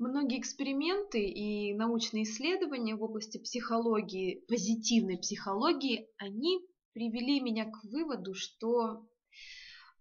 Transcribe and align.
Многие 0.00 0.40
эксперименты 0.40 1.22
и 1.22 1.74
научные 1.74 2.22
исследования 2.22 2.96
в 2.96 3.02
области 3.02 3.36
психологии, 3.36 4.42
позитивной 4.48 5.18
психологии, 5.18 6.08
они 6.16 6.66
привели 6.94 7.38
меня 7.38 7.66
к 7.66 7.84
выводу, 7.84 8.32
что 8.32 9.06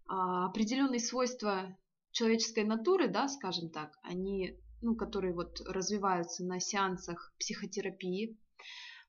а, 0.08 0.46
определенные 0.46 1.02
свойства 1.02 1.78
человеческой 2.12 2.64
натуры, 2.64 3.10
да, 3.10 3.28
скажем 3.28 3.72
так, 3.72 3.92
они, 4.02 4.58
ну, 4.82 4.96
которые 4.96 5.34
вот 5.34 5.60
развиваются 5.68 6.46
на 6.46 6.62
сеансах 6.62 7.34
психотерапии, 7.38 8.40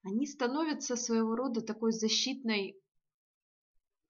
они 0.03 0.27
становятся 0.27 0.97
своего 0.97 1.37
рода 1.37 1.61
такой 1.61 1.93
защитной 1.93 2.77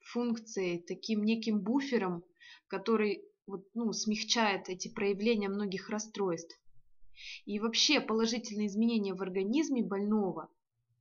функцией, 0.01 0.83
таким 0.83 1.25
неким 1.25 1.61
буфером, 1.61 2.25
который 2.69 3.23
вот, 3.47 3.67
ну, 3.75 3.93
смягчает 3.93 4.71
эти 4.71 4.89
проявления 4.89 5.51
многих 5.51 5.91
расстройств. 5.91 6.59
И 7.45 7.59
вообще 7.59 8.01
положительные 8.01 8.67
изменения 8.67 9.15
в 9.15 9.23
организме 9.23 9.83
больного 9.83 10.49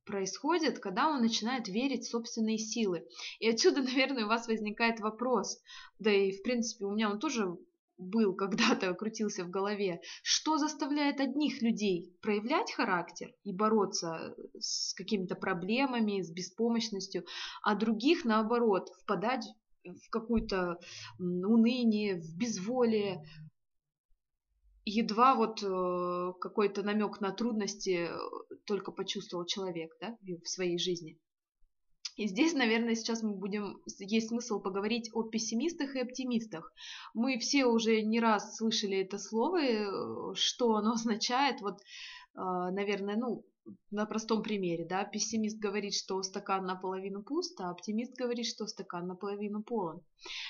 происходят, 0.04 0.78
когда 0.78 1.08
он 1.08 1.22
начинает 1.22 1.68
верить 1.68 2.04
в 2.04 2.10
собственные 2.10 2.58
силы. 2.58 3.06
И 3.38 3.48
отсюда, 3.48 3.82
наверное, 3.82 4.24
у 4.24 4.28
вас 4.28 4.48
возникает 4.48 5.00
вопрос, 5.00 5.60
да 5.98 6.12
и 6.12 6.32
в 6.32 6.42
принципе 6.42 6.84
у 6.84 6.92
меня 6.92 7.10
он 7.10 7.18
тоже 7.18 7.56
был 8.00 8.34
когда-то, 8.36 8.92
крутился 8.94 9.44
в 9.44 9.50
голове, 9.50 10.00
что 10.22 10.58
заставляет 10.58 11.20
одних 11.20 11.62
людей 11.62 12.16
проявлять 12.22 12.72
характер 12.72 13.32
и 13.44 13.52
бороться 13.52 14.34
с 14.58 14.94
какими-то 14.94 15.34
проблемами, 15.34 16.22
с 16.22 16.30
беспомощностью, 16.30 17.24
а 17.62 17.74
других, 17.74 18.24
наоборот, 18.24 18.90
впадать 19.02 19.46
в 19.84 20.10
какое-то 20.10 20.78
уныние, 21.18 22.20
в 22.20 22.36
безволие, 22.36 23.24
едва 24.90 25.34
вот 25.34 25.62
э, 25.62 26.32
какой-то 26.40 26.82
намек 26.82 27.20
на 27.20 27.32
трудности 27.32 28.08
э, 28.08 28.18
только 28.66 28.92
почувствовал 28.92 29.46
человек 29.46 29.92
да, 30.00 30.16
в 30.22 30.48
своей 30.48 30.78
жизни. 30.78 31.18
И 32.16 32.26
здесь, 32.26 32.52
наверное, 32.54 32.94
сейчас 32.94 33.22
мы 33.22 33.34
будем, 33.34 33.80
есть 33.98 34.28
смысл 34.28 34.60
поговорить 34.60 35.10
о 35.14 35.22
пессимистах 35.22 35.94
и 35.94 36.00
оптимистах. 36.00 36.72
Мы 37.14 37.38
все 37.38 37.64
уже 37.66 38.02
не 38.02 38.20
раз 38.20 38.56
слышали 38.56 38.98
это 38.98 39.18
слово, 39.18 39.62
э, 39.62 40.34
что 40.34 40.74
оно 40.74 40.92
означает. 40.94 41.60
Вот, 41.60 41.78
наверное, 42.34 43.16
ну, 43.16 43.44
на 43.90 44.06
простом 44.06 44.42
примере, 44.42 44.84
да, 44.84 45.04
пессимист 45.04 45.58
говорит, 45.58 45.94
что 45.94 46.22
стакан 46.22 46.64
наполовину 46.64 47.22
пуст, 47.22 47.60
а 47.60 47.70
оптимист 47.70 48.14
говорит, 48.16 48.46
что 48.46 48.66
стакан 48.66 49.06
наполовину 49.06 49.62
полон. 49.62 50.02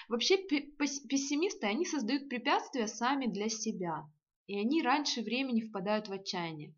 Вообще 0.08 0.36
пессимисты, 0.38 1.66
они 1.66 1.84
создают 1.84 2.28
препятствия 2.28 2.86
сами 2.86 3.26
для 3.26 3.48
себя, 3.48 4.08
и 4.50 4.58
они 4.58 4.82
раньше 4.82 5.22
времени 5.22 5.60
впадают 5.60 6.08
в 6.08 6.12
отчаяние. 6.12 6.74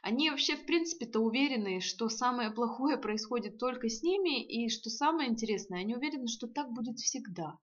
Они 0.00 0.30
вообще, 0.30 0.56
в 0.56 0.64
принципе-то, 0.64 1.20
уверены, 1.20 1.80
что 1.80 2.08
самое 2.08 2.50
плохое 2.50 2.96
происходит 2.96 3.58
только 3.58 3.90
с 3.90 4.02
ними, 4.02 4.42
и 4.42 4.70
что 4.70 4.88
самое 4.88 5.28
интересное, 5.28 5.80
они 5.80 5.94
уверены, 5.94 6.26
что 6.26 6.46
так 6.46 6.72
будет 6.72 6.98
всегда. 6.98 7.58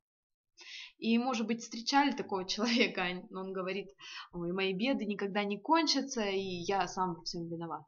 И, 0.99 1.17
может 1.17 1.47
быть, 1.47 1.63
встречали 1.63 2.11
такого 2.11 2.45
человека, 2.47 3.27
он 3.31 3.53
говорит, 3.53 3.89
ой, 4.33 4.51
мои 4.53 4.71
беды 4.71 5.05
никогда 5.05 5.43
не 5.43 5.57
кончатся, 5.57 6.25
и 6.25 6.39
я 6.39 6.87
сам 6.87 7.15
во 7.15 7.23
всем 7.23 7.49
виноват. 7.49 7.85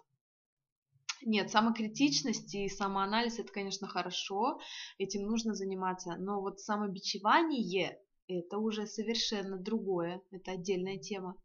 Нет, 1.21 1.51
самокритичность 1.51 2.55
и 2.55 2.67
самоанализ 2.69 3.37
это, 3.37 3.53
конечно, 3.53 3.87
хорошо, 3.87 4.59
этим 4.97 5.27
нужно 5.27 5.53
заниматься, 5.53 6.15
но 6.17 6.41
вот 6.41 6.59
самобичевание 6.59 7.99
это 8.27 8.57
уже 8.57 8.87
совершенно 8.87 9.57
другое, 9.57 10.21
это 10.31 10.51
отдельная 10.51 10.97
тема. 10.97 11.35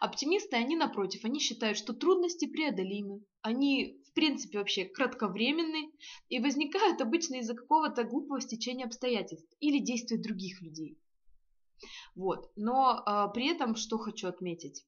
Оптимисты, 0.00 0.56
они 0.56 0.76
напротив, 0.76 1.24
они 1.24 1.40
считают, 1.40 1.76
что 1.76 1.92
трудности 1.92 2.46
преодолимы, 2.46 3.24
они 3.42 4.00
в 4.06 4.12
принципе 4.12 4.58
вообще 4.58 4.84
кратковременны 4.84 5.90
и 6.28 6.38
возникают 6.38 7.00
обычно 7.00 7.36
из-за 7.36 7.54
какого-то 7.54 8.04
глупого 8.04 8.40
стечения 8.40 8.86
обстоятельств 8.86 9.52
или 9.60 9.78
действий 9.78 10.18
других 10.18 10.62
людей. 10.62 10.98
Вот. 12.14 12.50
Но 12.56 13.02
а, 13.04 13.28
при 13.28 13.48
этом, 13.48 13.74
что 13.74 13.98
хочу 13.98 14.28
отметить, 14.28 14.86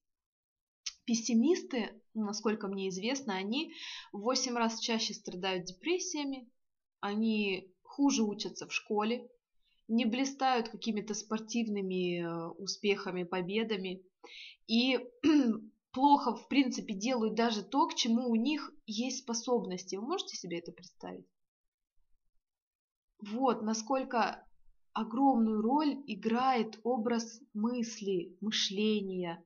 пессимисты, 1.04 2.02
насколько 2.14 2.68
мне 2.68 2.88
известно, 2.88 3.34
они 3.34 3.74
в 4.12 4.20
8 4.20 4.56
раз 4.56 4.78
чаще 4.78 5.14
страдают 5.14 5.66
депрессиями, 5.66 6.50
они 7.00 7.74
хуже 7.82 8.22
учатся 8.22 8.66
в 8.66 8.72
школе, 8.72 9.28
не 9.88 10.04
блистают 10.04 10.68
какими-то 10.68 11.14
спортивными 11.14 12.20
э, 12.20 12.48
успехами, 12.58 13.24
победами 13.24 14.02
и 14.66 14.98
плохо, 15.92 16.36
в 16.36 16.46
принципе, 16.48 16.94
делают 16.94 17.34
даже 17.34 17.62
то, 17.62 17.88
к 17.88 17.94
чему 17.94 18.28
у 18.28 18.36
них 18.36 18.72
есть 18.86 19.20
способности. 19.20 19.96
Вы 19.96 20.02
можете 20.02 20.36
себе 20.36 20.58
это 20.58 20.72
представить? 20.72 21.26
Вот 23.20 23.62
насколько 23.62 24.46
огромную 24.92 25.62
роль 25.62 26.02
играет 26.06 26.78
образ 26.84 27.40
мысли, 27.54 28.36
мышления, 28.40 29.44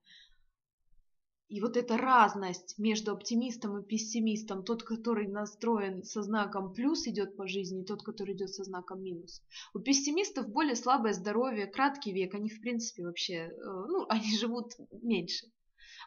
и 1.52 1.60
вот 1.60 1.76
эта 1.76 1.98
разность 1.98 2.78
между 2.78 3.12
оптимистом 3.12 3.76
и 3.76 3.84
пессимистом, 3.84 4.64
тот, 4.64 4.84
который 4.84 5.28
настроен 5.28 6.02
со 6.02 6.22
знаком 6.22 6.72
плюс 6.72 7.06
идет 7.06 7.36
по 7.36 7.46
жизни, 7.46 7.82
и 7.82 7.84
тот, 7.84 8.02
который 8.02 8.34
идет 8.34 8.48
со 8.48 8.64
знаком 8.64 9.02
минус. 9.02 9.42
У 9.74 9.78
пессимистов 9.78 10.48
более 10.48 10.76
слабое 10.76 11.12
здоровье, 11.12 11.66
краткий 11.66 12.10
век, 12.10 12.34
они 12.34 12.48
в 12.48 12.58
принципе 12.62 13.04
вообще, 13.04 13.34
э, 13.34 13.50
ну, 13.62 14.06
они 14.08 14.34
живут 14.38 14.72
меньше. 15.02 15.46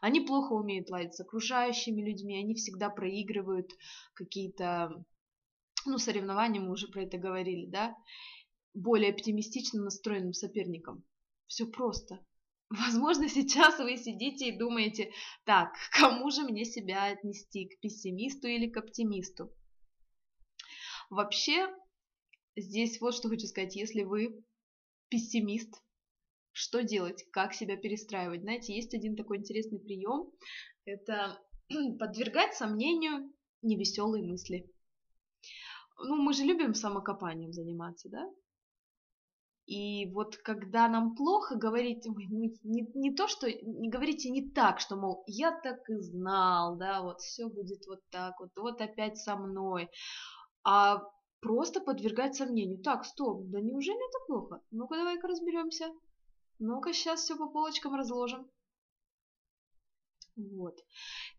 Они 0.01 0.19
плохо 0.19 0.53
умеют 0.53 0.89
ладить 0.89 1.13
с 1.13 1.19
окружающими 1.19 2.01
людьми, 2.01 2.39
они 2.39 2.55
всегда 2.55 2.89
проигрывают 2.89 3.69
какие-то, 4.15 5.05
ну, 5.85 5.99
соревнования, 5.99 6.59
мы 6.59 6.71
уже 6.71 6.87
про 6.87 7.03
это 7.03 7.19
говорили, 7.19 7.67
да, 7.67 7.95
более 8.73 9.11
оптимистично 9.11 9.83
настроенным 9.83 10.33
соперникам. 10.33 11.03
Все 11.45 11.67
просто. 11.67 12.25
Возможно, 12.79 13.29
сейчас 13.29 13.79
вы 13.79 13.97
сидите 13.97 14.49
и 14.49 14.57
думаете, 14.57 15.11
так, 15.45 15.73
кому 15.91 16.29
же 16.31 16.43
мне 16.43 16.65
себя 16.65 17.05
отнести, 17.05 17.67
к 17.67 17.79
пессимисту 17.79 18.47
или 18.47 18.67
к 18.67 18.77
оптимисту? 18.77 19.51
Вообще, 21.09 21.67
здесь 22.55 22.99
вот 22.99 23.15
что 23.15 23.29
хочу 23.29 23.45
сказать, 23.47 23.75
если 23.75 24.03
вы 24.03 24.43
пессимист, 25.09 25.73
что 26.51 26.83
делать, 26.83 27.25
как 27.31 27.53
себя 27.53 27.77
перестраивать? 27.77 28.41
Знаете, 28.41 28.75
есть 28.75 28.93
один 28.93 29.15
такой 29.15 29.37
интересный 29.37 29.79
прием, 29.79 30.31
это 30.85 31.39
подвергать 31.99 32.55
сомнению 32.55 33.31
невеселые 33.61 34.23
мысли. 34.23 34.69
Ну, 35.97 36.15
мы 36.15 36.33
же 36.33 36.43
любим 36.43 36.73
самокопанием 36.73 37.53
заниматься, 37.53 38.09
да? 38.09 38.29
И 39.65 40.11
вот 40.11 40.37
когда 40.37 40.87
нам 40.87 41.15
плохо, 41.15 41.55
говорить, 41.55 42.05
ну, 42.05 42.15
не, 42.17 42.87
не 42.93 43.15
то, 43.15 43.27
что 43.27 43.47
не 43.51 43.89
говорите 43.89 44.29
не 44.29 44.47
так, 44.47 44.79
что, 44.79 44.95
мол, 44.95 45.23
я 45.25 45.51
так 45.51 45.89
и 45.89 45.95
знал, 45.95 46.75
да, 46.75 47.01
вот 47.01 47.21
все 47.21 47.47
будет 47.47 47.87
вот 47.87 47.99
так 48.11 48.39
вот, 48.39 48.51
вот 48.55 48.79
опять 48.81 49.17
со 49.17 49.35
мной, 49.35 49.89
а 50.63 51.01
просто 51.41 51.81
подвергать 51.81 52.35
сомнению. 52.35 52.81
Так, 52.83 53.05
стоп, 53.05 53.43
да 53.45 53.59
неужели 53.59 53.97
это 53.97 54.25
плохо? 54.27 54.61
Ну-ка 54.69 54.95
давай-ка 54.95 55.27
разберемся. 55.27 55.91
Ну-ка 56.59 56.93
сейчас 56.93 57.21
все 57.21 57.35
по 57.35 57.47
полочкам 57.47 57.95
разложим. 57.95 58.47
Вот. 60.35 60.77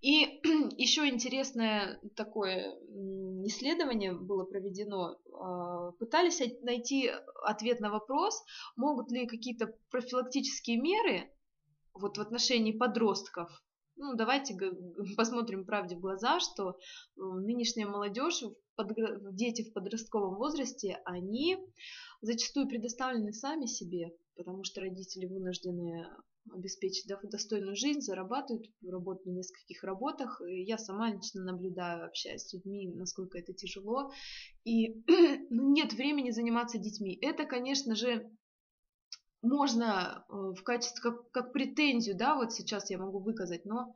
И 0.01 0.41
еще 0.77 1.07
интересное 1.07 2.01
такое 2.17 2.75
исследование 3.45 4.15
было 4.15 4.45
проведено. 4.45 5.19
А, 5.33 5.93
пытались 5.93 6.41
найти 6.63 7.11
ответ 7.45 7.81
на 7.81 7.91
вопрос, 7.91 8.43
могут 8.77 9.11
ли 9.11 9.27
какие-то 9.27 9.75
профилактические 9.91 10.79
меры 10.79 11.31
вот 11.95 12.19
в 12.19 12.21
отношении 12.21 12.73
подростков 12.73 13.51
ну, 13.97 14.15
давайте 14.15 14.55
посмотрим 15.17 15.65
правде 15.65 15.97
в 15.97 16.01
глаза, 16.01 16.39
что 16.41 16.79
нынешняя 17.17 17.87
молодежь, 17.87 18.43
дети 19.33 19.63
в 19.63 19.73
подростковом 19.73 20.37
возрасте, 20.37 21.01
они 21.05 21.57
зачастую 22.21 22.69
предоставлены 22.69 23.33
сами 23.33 23.67
себе, 23.67 24.13
потому 24.37 24.65
что 24.65 24.83
родители 24.83 25.27
вынуждены 25.27 26.07
обеспечить 26.53 27.11
достойную 27.25 27.77
жизнь, 27.77 28.01
зарабатывают, 28.01 28.67
работают 28.83 29.27
на 29.27 29.39
нескольких 29.39 29.83
работах. 29.85 30.41
И 30.47 30.63
я 30.63 30.79
сама 30.79 31.11
лично 31.11 31.43
наблюдаю, 31.43 32.07
общаюсь 32.07 32.43
с 32.43 32.53
людьми, 32.53 32.93
насколько 32.95 33.39
это 33.39 33.53
тяжело. 33.53 34.11
И 34.65 35.03
ну, 35.51 35.73
нет 35.73 35.93
времени 35.93 36.31
заниматься 36.31 36.79
детьми. 36.79 37.19
Это, 37.21 37.45
конечно 37.45 37.95
же, 37.95 38.31
можно 39.43 40.25
э, 40.29 40.33
в 40.33 40.63
качестве, 40.63 41.03
как, 41.03 41.31
как 41.31 41.53
претензию, 41.53 42.17
да, 42.17 42.37
вот 42.37 42.53
сейчас 42.53 42.91
я 42.91 42.99
могу 42.99 43.21
выказать, 43.21 43.65
но 43.65 43.95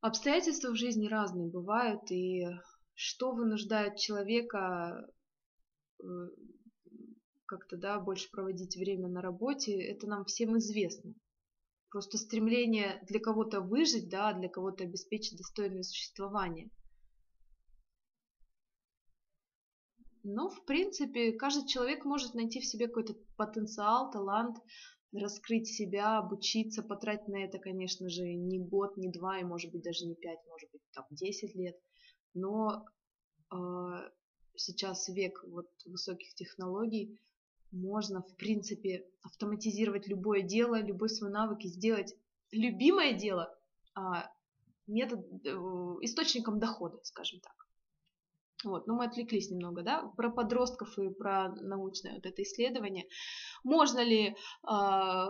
обстоятельства 0.00 0.70
в 0.70 0.76
жизни 0.76 1.06
разные 1.06 1.48
бывают, 1.48 2.10
и 2.10 2.46
что 2.94 3.32
вынуждает 3.32 3.96
человека 3.96 5.08
э, 6.02 6.04
как-то, 7.46 7.76
да, 7.76 7.98
больше 7.98 8.30
проводить 8.30 8.76
время 8.76 9.08
на 9.08 9.22
работе, 9.22 9.80
это 9.80 10.06
нам 10.06 10.24
всем 10.24 10.58
известно. 10.58 11.14
Просто 11.90 12.18
стремление 12.18 13.02
для 13.08 13.20
кого-то 13.20 13.60
выжить, 13.60 14.08
да, 14.08 14.32
для 14.32 14.48
кого-то 14.48 14.84
обеспечить 14.84 15.38
достойное 15.38 15.82
существование. 15.82 16.70
Но, 20.22 20.50
в 20.50 20.64
принципе, 20.64 21.32
каждый 21.32 21.66
человек 21.66 22.04
может 22.04 22.34
найти 22.34 22.60
в 22.60 22.66
себе 22.66 22.88
какой-то 22.88 23.14
потенциал, 23.36 24.10
талант, 24.10 24.58
раскрыть 25.12 25.68
себя, 25.68 26.18
обучиться, 26.18 26.82
потратить 26.82 27.28
на 27.28 27.44
это, 27.44 27.58
конечно 27.58 28.10
же, 28.10 28.24
не 28.34 28.58
год, 28.58 28.96
не 28.96 29.10
два, 29.10 29.38
и, 29.38 29.44
может 29.44 29.72
быть, 29.72 29.82
даже 29.82 30.04
не 30.06 30.14
пять, 30.14 30.40
может 30.46 30.70
быть, 30.70 30.82
там, 30.92 31.06
десять 31.10 31.54
лет. 31.54 31.76
Но 32.34 32.84
э, 33.50 33.56
сейчас 34.56 35.08
век 35.08 35.42
вот 35.48 35.70
высоких 35.86 36.34
технологий, 36.34 37.18
можно, 37.70 38.22
в 38.22 38.36
принципе, 38.36 39.06
автоматизировать 39.22 40.08
любое 40.08 40.42
дело, 40.42 40.80
любой 40.80 41.08
свой 41.08 41.30
навык 41.30 41.64
и 41.64 41.68
сделать 41.68 42.14
любимое 42.50 43.12
дело 43.12 43.54
а, 43.94 44.30
метод, 44.86 45.20
э, 45.44 45.48
источником 46.02 46.58
дохода, 46.58 46.98
скажем 47.02 47.40
так. 47.40 47.52
Вот, 48.64 48.86
но 48.86 48.96
мы 48.96 49.04
отвлеклись 49.04 49.50
немного, 49.50 49.82
да, 49.82 50.10
про 50.16 50.30
подростков 50.30 50.98
и 50.98 51.10
про 51.10 51.54
научное 51.60 52.14
вот 52.14 52.26
это 52.26 52.42
исследование. 52.42 53.06
Можно 53.62 54.00
ли, 54.00 54.34
а, 54.64 55.28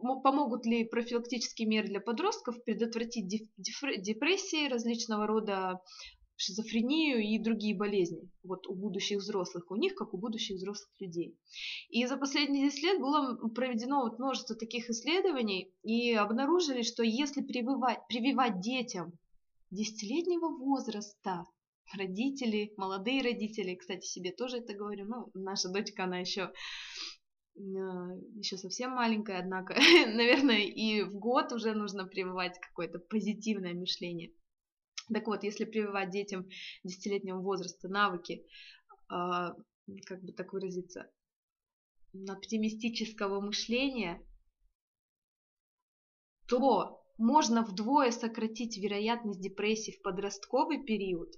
помогут 0.00 0.66
ли 0.66 0.84
профилактические 0.84 1.66
меры 1.66 1.88
для 1.88 2.00
подростков 2.00 2.62
предотвратить 2.64 3.26
депрессии 3.56 4.68
различного 4.68 5.26
рода 5.26 5.80
шизофрению 6.42 7.22
и 7.22 7.38
другие 7.38 7.76
болезни 7.76 8.28
вот 8.42 8.66
у 8.66 8.74
будущих 8.74 9.18
взрослых, 9.18 9.70
у 9.70 9.76
них, 9.76 9.94
как 9.94 10.12
у 10.12 10.18
будущих 10.18 10.56
взрослых 10.56 10.90
людей. 10.98 11.38
И 11.88 12.04
за 12.06 12.16
последние 12.16 12.68
10 12.68 12.82
лет 12.82 13.00
было 13.00 13.36
проведено 13.48 14.02
вот 14.02 14.18
множество 14.18 14.56
таких 14.56 14.90
исследований, 14.90 15.72
и 15.82 16.12
обнаружили, 16.14 16.82
что 16.82 17.02
если 17.04 17.42
прививать, 17.42 18.00
прививать 18.08 18.60
детям 18.60 19.12
десятилетнего 19.70 20.48
возраста, 20.48 21.46
родители, 21.96 22.72
молодые 22.76 23.22
родители, 23.22 23.76
кстати, 23.76 24.04
себе 24.04 24.32
тоже 24.32 24.58
это 24.58 24.74
говорю, 24.74 25.06
ну, 25.06 25.30
наша 25.34 25.68
дочка, 25.68 26.04
она 26.04 26.18
еще 26.18 26.52
э, 27.54 27.60
еще 28.36 28.56
совсем 28.56 28.90
маленькая, 28.90 29.38
однако, 29.38 29.74
наверное, 30.06 30.64
и 30.64 31.02
в 31.02 31.14
год 31.14 31.52
уже 31.52 31.74
нужно 31.74 32.04
прививать 32.04 32.58
какое-то 32.58 32.98
позитивное 32.98 33.74
мышление. 33.74 34.32
Так 35.12 35.26
вот, 35.26 35.42
если 35.42 35.64
прививать 35.64 36.10
детям 36.10 36.48
десятилетнего 36.84 37.40
возраста 37.40 37.88
навыки, 37.88 38.44
а, 39.08 39.54
как 40.06 40.22
бы 40.22 40.32
так 40.32 40.52
выразиться, 40.52 41.10
оптимистического 42.28 43.40
мышления, 43.40 44.24
то 46.46 47.02
можно 47.18 47.62
вдвое 47.62 48.10
сократить 48.10 48.76
вероятность 48.76 49.40
депрессии 49.40 49.92
в 49.92 50.02
подростковый 50.02 50.84
период. 50.84 51.34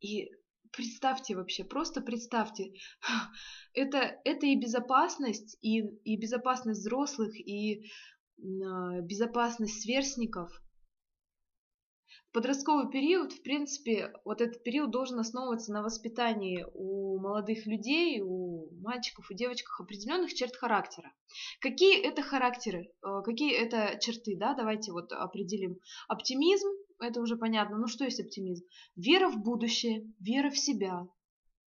И 0.00 0.30
представьте 0.72 1.34
вообще, 1.36 1.64
просто 1.64 2.00
представьте, 2.00 2.74
это, 3.72 4.20
это 4.24 4.46
и 4.46 4.56
безопасность, 4.56 5.56
и, 5.62 5.80
и 5.80 6.16
безопасность 6.16 6.80
взрослых, 6.80 7.34
и 7.34 7.90
безопасность 8.38 9.82
сверстников. 9.82 10.50
Подростковый 12.32 12.90
период, 12.90 13.32
в 13.32 13.42
принципе, 13.42 14.12
вот 14.24 14.42
этот 14.42 14.62
период 14.62 14.90
должен 14.90 15.18
основываться 15.18 15.72
на 15.72 15.82
воспитании 15.82 16.66
у 16.74 17.18
молодых 17.18 17.66
людей, 17.66 18.20
у 18.20 18.70
мальчиков, 18.82 19.30
у 19.30 19.34
девочек 19.34 19.68
определенных 19.80 20.34
черт 20.34 20.54
характера. 20.54 21.14
Какие 21.60 21.98
это 21.98 22.20
характеры, 22.20 22.92
э, 23.02 23.22
какие 23.24 23.54
это 23.54 23.98
черты, 24.00 24.36
да, 24.36 24.54
давайте 24.54 24.92
вот 24.92 25.12
определим. 25.12 25.78
Оптимизм, 26.08 26.68
это 27.00 27.22
уже 27.22 27.36
понятно, 27.36 27.78
ну 27.78 27.86
что 27.86 28.04
есть 28.04 28.20
оптимизм? 28.20 28.66
Вера 28.96 29.30
в 29.30 29.42
будущее, 29.42 30.12
вера 30.20 30.50
в 30.50 30.58
себя. 30.58 31.08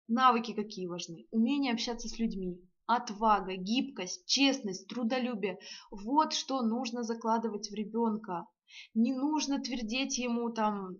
Навыки 0.06 0.52
какие 0.52 0.86
важны? 0.86 1.26
Умение 1.30 1.72
общаться 1.72 2.08
с 2.08 2.18
людьми, 2.18 2.60
Отвага, 2.88 3.54
гибкость, 3.54 4.24
честность, 4.24 4.88
трудолюбие– 4.88 5.58
вот 5.90 6.32
что 6.32 6.62
нужно 6.62 7.02
закладывать 7.02 7.68
в 7.68 7.74
ребенка. 7.74 8.46
Не 8.94 9.12
нужно 9.12 9.60
твердеть 9.60 10.16
ему 10.16 10.48
там, 10.48 10.96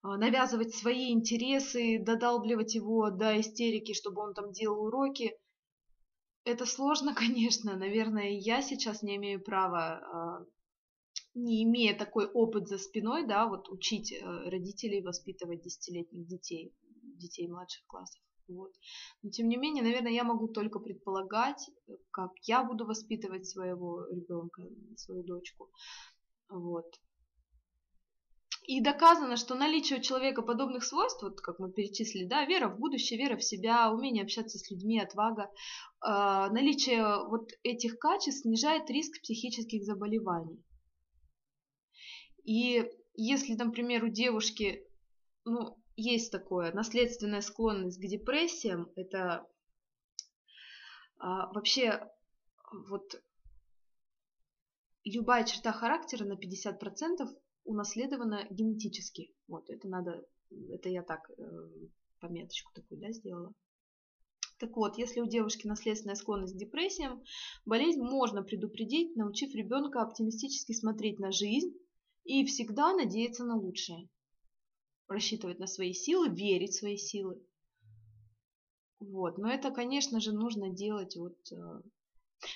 а, 0.00 0.16
навязывать 0.16 0.74
свои 0.74 1.12
интересы, 1.12 1.98
додалбливать 1.98 2.74
его 2.74 3.10
до 3.10 3.38
истерики, 3.38 3.92
чтобы 3.92 4.22
он 4.22 4.32
там 4.32 4.50
делал 4.52 4.86
уроки. 4.86 5.38
Это 6.44 6.64
сложно, 6.64 7.14
конечно. 7.14 7.76
Наверное, 7.76 8.30
я 8.30 8.62
сейчас 8.62 9.02
не 9.02 9.16
имею 9.16 9.44
права, 9.44 10.00
а, 10.10 10.46
не 11.34 11.64
имея 11.64 11.94
такой 11.94 12.24
опыт 12.24 12.66
за 12.66 12.78
спиной, 12.78 13.26
да, 13.26 13.46
вот 13.46 13.68
учить 13.68 14.10
э, 14.10 14.24
родителей 14.48 15.02
воспитывать 15.02 15.60
десятилетних 15.60 16.26
детей, 16.26 16.74
детей 17.02 17.46
младших 17.46 17.84
классов. 17.86 18.22
Вот. 18.48 18.72
Но 19.22 19.30
тем 19.30 19.48
не 19.48 19.56
менее, 19.56 19.82
наверное, 19.82 20.12
я 20.12 20.24
могу 20.24 20.48
только 20.48 20.78
предполагать, 20.78 21.70
как 22.10 22.30
я 22.42 22.62
буду 22.62 22.86
воспитывать 22.86 23.46
своего 23.46 24.06
ребенка, 24.08 24.62
свою 24.96 25.22
дочку. 25.24 25.70
Вот. 26.48 26.86
И 28.66 28.80
доказано, 28.80 29.36
что 29.36 29.54
наличие 29.54 30.00
у 30.00 30.02
человека 30.02 30.42
подобных 30.42 30.82
свойств, 30.82 31.22
вот 31.22 31.40
как 31.40 31.60
мы 31.60 31.70
перечислили, 31.70 32.24
да, 32.24 32.44
вера 32.44 32.68
в 32.68 32.78
будущее, 32.78 33.18
вера 33.18 33.36
в 33.36 33.44
себя, 33.44 33.92
умение 33.92 34.24
общаться 34.24 34.58
с 34.58 34.68
людьми, 34.70 35.00
отвага, 35.00 35.44
э, 35.44 35.48
наличие 36.50 37.28
вот 37.28 37.50
этих 37.62 37.98
качеств 37.98 38.42
снижает 38.42 38.90
риск 38.90 39.20
психических 39.22 39.84
заболеваний. 39.84 40.60
И 42.42 42.84
если, 43.14 43.54
например, 43.54 44.04
у 44.04 44.08
девушки, 44.08 44.85
ну, 45.46 45.78
есть 45.94 46.32
такое, 46.32 46.72
наследственная 46.72 47.40
склонность 47.40 47.98
к 47.98 48.06
депрессиям, 48.06 48.90
это 48.96 49.46
а, 51.18 51.50
вообще 51.52 52.06
вот 52.88 53.22
любая 55.04 55.44
черта 55.44 55.72
характера 55.72 56.24
на 56.24 56.34
50% 56.34 57.28
унаследована 57.64 58.46
генетически. 58.50 59.34
Вот, 59.46 59.70
это 59.70 59.88
надо, 59.88 60.26
это 60.70 60.88
я 60.88 61.02
так 61.02 61.30
э, 61.30 61.42
пометочку 62.20 62.72
такую, 62.74 63.00
да, 63.00 63.12
сделала. 63.12 63.54
Так 64.58 64.76
вот, 64.76 64.98
если 64.98 65.20
у 65.20 65.26
девушки 65.26 65.66
наследственная 65.66 66.16
склонность 66.16 66.54
к 66.54 66.58
депрессиям, 66.58 67.22
болезнь 67.64 68.00
можно 68.00 68.42
предупредить, 68.42 69.14
научив 69.14 69.54
ребенка 69.54 70.02
оптимистически 70.02 70.72
смотреть 70.72 71.20
на 71.20 71.30
жизнь 71.30 71.72
и 72.24 72.44
всегда 72.44 72.92
надеяться 72.94 73.44
на 73.44 73.56
лучшее 73.56 74.08
рассчитывать 75.08 75.58
на 75.58 75.66
свои 75.66 75.92
силы, 75.92 76.28
верить 76.28 76.72
в 76.72 76.78
свои 76.78 76.96
силы. 76.96 77.42
Вот, 78.98 79.38
но 79.38 79.50
это, 79.50 79.70
конечно 79.70 80.20
же, 80.20 80.32
нужно 80.32 80.70
делать 80.70 81.16
вот... 81.16 81.36
Э, 81.52 81.82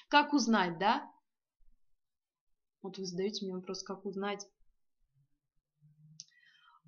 как 0.08 0.32
узнать, 0.32 0.78
да? 0.78 1.10
Вот 2.82 2.98
вы 2.98 3.04
задаете 3.04 3.44
мне 3.44 3.54
вопрос, 3.54 3.82
как 3.82 4.06
узнать, 4.06 4.46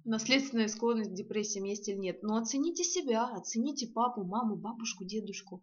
наследственная 0.05 0.69
склонность 0.69 1.11
к 1.11 1.15
депрессиям 1.15 1.65
есть 1.65 1.89
или 1.89 1.97
нет. 1.97 2.23
Но 2.23 2.37
оцените 2.37 2.85
себя, 2.85 3.27
оцените 3.27 3.87
папу, 3.89 4.25
маму, 4.25 4.57
бабушку, 4.57 5.05
дедушку. 5.05 5.63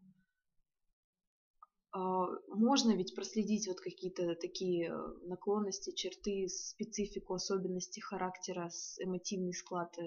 А, 1.92 2.28
можно 2.50 2.96
ведь 2.96 3.16
проследить 3.16 3.68
вот 3.68 3.80
какие-то 3.80 4.36
такие 4.36 4.90
э, 4.90 5.28
наклонности, 5.28 5.92
черты, 5.92 6.48
специфику, 6.48 7.34
особенности 7.34 8.00
характера, 8.00 8.70
эмотивный 9.00 9.54
склад 9.54 9.98
э, 9.98 10.04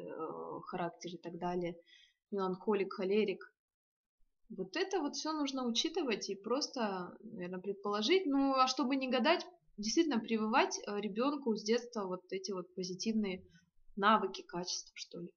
характера 0.66 1.14
и 1.14 1.18
так 1.18 1.38
далее, 1.38 1.76
меланхолик, 2.30 2.92
холерик. 2.92 3.52
Вот 4.48 4.76
это 4.76 5.00
вот 5.00 5.16
все 5.16 5.32
нужно 5.32 5.66
учитывать 5.66 6.30
и 6.30 6.36
просто, 6.36 7.16
наверное, 7.20 7.58
предположить. 7.58 8.26
Ну, 8.26 8.54
а 8.54 8.68
чтобы 8.68 8.94
не 8.94 9.08
гадать, 9.08 9.44
действительно 9.76 10.20
прививать 10.20 10.78
э, 10.86 11.00
ребенку 11.00 11.56
с 11.56 11.64
детства 11.64 12.04
вот 12.04 12.22
эти 12.30 12.52
вот 12.52 12.72
позитивные 12.76 13.44
навыки, 13.96 14.42
качества, 14.42 14.92
что 14.94 15.20
ли. 15.20 15.30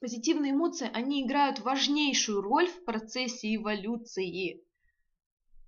Позитивные 0.00 0.52
эмоции, 0.52 0.90
они 0.92 1.24
играют 1.24 1.60
важнейшую 1.60 2.42
роль 2.42 2.66
в 2.66 2.84
процессе 2.84 3.54
эволюции. 3.54 4.64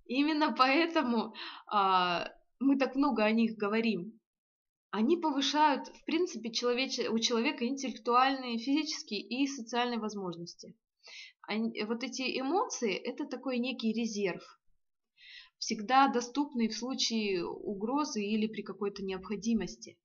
Именно 0.07 0.55
поэтому 0.57 1.35
а, 1.67 2.33
мы 2.61 2.79
так 2.79 2.95
много 2.95 3.25
о 3.25 3.33
них 3.33 3.57
говорим. 3.57 4.21
Они 4.91 5.17
повышают, 5.17 5.89
в 5.89 6.05
принципе, 6.05 6.53
человеч... 6.53 6.99
у 6.99 7.19
человека 7.19 7.67
интеллектуальные, 7.67 8.59
физические 8.59 9.21
и 9.21 9.47
социальные 9.47 9.99
возможности. 9.99 10.77
Они, 11.43 11.83
вот 11.85 12.03
эти 12.03 12.41
эмоции– 12.41 12.95
это 13.05 13.27
такой 13.27 13.59
некий 13.59 13.93
резерв, 13.93 14.43
всегда 15.59 16.09
доступный 16.09 16.69
в 16.69 16.77
случае 16.77 17.45
угрозы 17.45 18.23
или 18.23 18.47
при 18.47 18.63
какой-то 18.63 19.03
необходимости. 19.05 19.99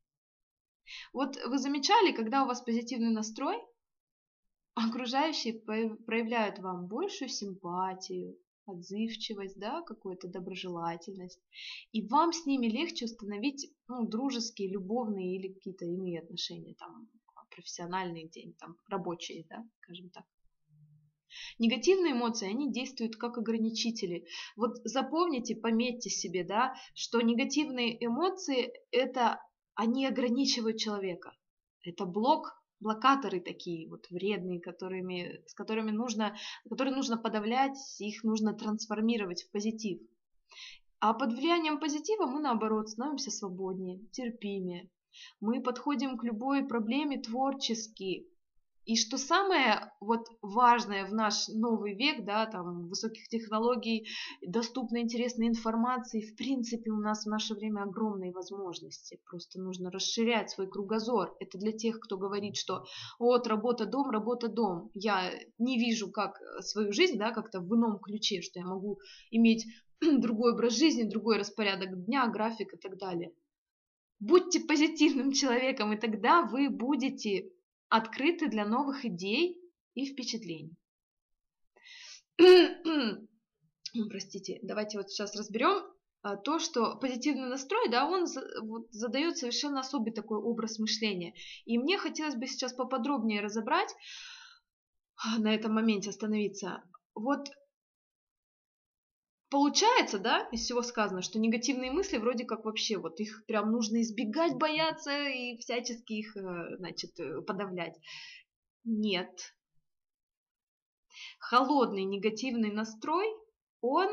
Вот 1.13 1.37
вы 1.45 1.57
замечали, 1.57 2.11
когда 2.11 2.43
у 2.43 2.47
вас 2.47 2.61
позитивный 2.61 3.11
настрой, 3.11 3.57
окружающие 4.73 5.53
проявляют 5.53 6.59
вам 6.59 6.87
большую 6.87 7.29
симпатию, 7.29 8.37
отзывчивость, 8.65 9.57
да, 9.57 9.81
какую-то 9.81 10.27
доброжелательность. 10.27 11.41
И 11.91 12.07
вам 12.07 12.33
с 12.33 12.45
ними 12.45 12.67
легче 12.67 13.05
установить 13.05 13.71
ну, 13.87 14.07
дружеские, 14.07 14.69
любовные 14.71 15.37
или 15.37 15.53
какие-то 15.53 15.85
иные 15.85 16.21
отношения, 16.21 16.75
там, 16.75 17.09
профессиональные, 17.51 18.29
день, 18.29 18.53
там, 18.59 18.77
рабочие, 18.87 19.45
да, 19.49 19.65
скажем 19.81 20.09
так. 20.09 20.25
Негативные 21.59 22.13
эмоции, 22.13 22.49
они 22.49 22.71
действуют 22.71 23.15
как 23.15 23.37
ограничители. 23.37 24.25
Вот 24.55 24.77
запомните, 24.83 25.55
пометьте 25.55 26.09
себе, 26.09 26.43
да, 26.43 26.73
что 26.93 27.21
негативные 27.21 28.03
эмоции– 28.05 28.73
это 28.91 29.41
они 29.75 30.05
ограничивают 30.05 30.77
человека. 30.77 31.33
Это 31.83 32.05
блок, 32.05 32.60
блокаторы 32.81 33.39
такие 33.39 33.87
вот 33.87 34.09
вредные, 34.09 34.59
которыми, 34.59 35.43
с 35.47 35.53
которыми 35.53 35.91
нужно, 35.91 36.35
которые 36.69 36.95
нужно 36.95 37.17
подавлять, 37.17 37.77
их 37.99 38.23
нужно 38.23 38.53
трансформировать 38.53 39.43
в 39.43 39.51
позитив. 39.51 40.01
А 40.99 41.13
под 41.13 41.33
влиянием 41.33 41.79
позитива 41.79 42.25
мы, 42.25 42.41
наоборот, 42.41 42.89
становимся 42.89 43.31
свободнее, 43.31 44.05
терпимее. 44.11 44.89
Мы 45.39 45.61
подходим 45.61 46.17
к 46.17 46.23
любой 46.23 46.65
проблеме 46.65 47.19
творчески, 47.19 48.27
и 48.85 48.95
что 48.95 49.17
самое 49.17 49.91
вот 49.99 50.27
важное 50.41 51.05
в 51.05 51.13
наш 51.13 51.47
новый 51.49 51.95
век, 51.95 52.25
да, 52.25 52.47
там, 52.47 52.87
высоких 52.87 53.27
технологий, 53.27 54.07
доступной 54.41 55.01
интересной 55.01 55.47
информации, 55.47 56.21
в 56.21 56.35
принципе, 56.35 56.89
у 56.89 56.99
нас 56.99 57.25
в 57.25 57.29
наше 57.29 57.53
время 57.53 57.83
огромные 57.83 58.31
возможности. 58.31 59.19
Просто 59.25 59.59
нужно 59.59 59.91
расширять 59.91 60.49
свой 60.49 60.67
кругозор. 60.67 61.35
Это 61.39 61.59
для 61.59 61.71
тех, 61.73 61.99
кто 61.99 62.17
говорит, 62.17 62.55
что 62.55 62.83
вот 63.19 63.45
работа-дом, 63.45 64.09
работа-дом. 64.09 64.89
Я 64.95 65.31
не 65.59 65.77
вижу 65.77 66.11
как 66.11 66.39
свою 66.61 66.91
жизнь, 66.91 67.19
да, 67.19 67.31
как-то 67.31 67.59
в 67.59 67.75
ином 67.75 67.99
ключе, 67.99 68.41
что 68.41 68.59
я 68.59 68.65
могу 68.65 68.99
иметь 69.29 69.65
другой 70.01 70.53
образ 70.53 70.73
жизни, 70.73 71.03
другой 71.03 71.37
распорядок 71.37 72.05
дня, 72.05 72.27
график 72.27 72.73
и 72.73 72.77
так 72.77 72.97
далее. 72.97 73.31
Будьте 74.19 74.59
позитивным 74.59 75.31
человеком, 75.33 75.93
и 75.93 75.99
тогда 75.99 76.41
вы 76.41 76.69
будете 76.69 77.51
открыты 77.91 78.47
для 78.47 78.65
новых 78.65 79.05
идей 79.05 79.61
и 79.93 80.05
впечатлений. 80.05 80.75
Простите, 84.09 84.59
давайте 84.63 84.97
вот 84.97 85.09
сейчас 85.09 85.35
разберем 85.35 85.83
а, 86.21 86.37
то, 86.37 86.59
что 86.59 86.95
позитивный 86.95 87.49
настрой, 87.49 87.89
да, 87.89 88.07
он 88.07 88.27
задает 88.91 89.37
совершенно 89.37 89.81
особый 89.81 90.13
такой 90.13 90.39
образ 90.39 90.79
мышления. 90.79 91.33
И 91.65 91.77
мне 91.77 91.97
хотелось 91.97 92.35
бы 92.35 92.47
сейчас 92.47 92.71
поподробнее 92.73 93.41
разобрать, 93.41 93.93
а, 95.17 95.39
на 95.39 95.53
этом 95.53 95.73
моменте 95.73 96.11
остановиться. 96.11 96.83
Вот 97.13 97.49
Получается, 99.51 100.17
да, 100.17 100.47
из 100.53 100.61
всего 100.61 100.81
сказано, 100.81 101.21
что 101.21 101.37
негативные 101.37 101.91
мысли 101.91 102.15
вроде 102.15 102.45
как 102.45 102.63
вообще 102.63 102.97
вот 102.97 103.19
их 103.19 103.45
прям 103.47 103.69
нужно 103.69 104.01
избегать, 104.01 104.55
бояться 104.55 105.27
и 105.27 105.57
всячески 105.57 106.13
их, 106.13 106.37
э, 106.37 106.77
значит, 106.77 107.19
э, 107.19 107.41
подавлять. 107.41 107.99
Нет. 108.85 109.53
Холодный 111.37 112.05
негативный 112.05 112.71
настрой, 112.71 113.27
он 113.81 114.07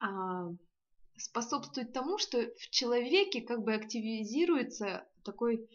а, 0.00 0.48
способствует 1.16 1.92
тому, 1.92 2.18
что 2.18 2.38
в 2.58 2.70
человеке 2.70 3.42
как 3.42 3.62
бы 3.62 3.72
активизируется 3.72 5.06
такой, 5.24 5.70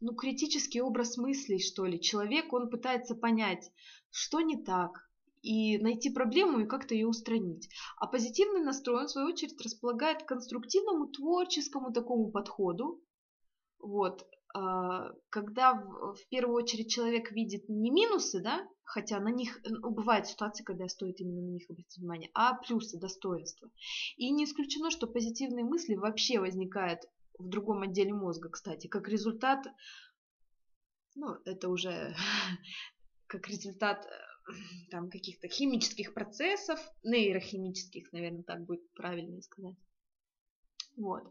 ну, 0.00 0.12
критический 0.16 0.80
образ 0.80 1.18
мыслей, 1.18 1.60
что 1.60 1.86
ли. 1.86 2.00
Человек, 2.00 2.52
он 2.52 2.68
пытается 2.68 3.14
понять, 3.14 3.70
что 4.10 4.40
не 4.40 4.60
так, 4.60 5.07
и 5.42 5.78
найти 5.78 6.10
проблему 6.10 6.60
и 6.60 6.66
как-то 6.66 6.94
ее 6.94 7.06
устранить. 7.06 7.68
А 7.96 8.06
позитивный 8.06 8.62
настрой, 8.62 9.00
он, 9.00 9.06
в 9.06 9.10
свою 9.10 9.28
очередь, 9.28 9.60
располагает 9.62 10.22
к 10.22 10.28
конструктивному, 10.28 11.08
творческому 11.08 11.92
такому 11.92 12.30
подходу. 12.30 13.02
Вот. 13.78 14.26
А, 14.54 15.12
когда 15.30 15.74
в, 15.74 16.18
первую 16.30 16.56
очередь 16.56 16.90
человек 16.90 17.30
видит 17.32 17.68
не 17.68 17.90
минусы, 17.90 18.42
да, 18.42 18.66
хотя 18.84 19.20
на 19.20 19.28
них 19.28 19.60
ну, 19.64 19.90
бывают 19.90 20.26
ситуации, 20.26 20.64
когда 20.64 20.88
стоит 20.88 21.20
именно 21.20 21.42
на 21.42 21.50
них 21.50 21.68
обратить 21.68 21.96
внимание, 21.98 22.30
а 22.34 22.54
плюсы, 22.54 22.98
достоинства. 22.98 23.70
И 24.16 24.30
не 24.30 24.44
исключено, 24.44 24.90
что 24.90 25.06
позитивные 25.06 25.64
мысли 25.64 25.94
вообще 25.94 26.40
возникают 26.40 27.00
в 27.38 27.48
другом 27.48 27.82
отделе 27.82 28.12
мозга, 28.12 28.48
кстати, 28.48 28.86
как 28.88 29.08
результат, 29.08 29.66
ну, 31.14 31.36
это 31.44 31.68
уже 31.68 32.14
как 33.26 33.48
результат 33.48 34.08
там 34.90 35.10
каких-то 35.10 35.48
химических 35.48 36.14
процессов, 36.14 36.80
нейрохимических, 37.02 38.12
наверное, 38.12 38.42
так 38.42 38.64
будет 38.64 38.88
правильно 38.94 39.40
сказать. 39.42 39.76
Вот. 40.96 41.24